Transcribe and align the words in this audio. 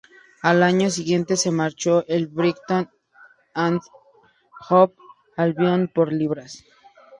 Al 0.41 0.63
año 0.63 0.89
siguiente 0.89 1.37
se 1.37 1.51
marchó 1.51 2.03
al 2.09 2.25
Brighton 2.25 2.89
and 3.53 3.79
Hove 4.67 4.95
Albion 5.37 5.87
por 5.93 6.11
libras. 6.11 6.65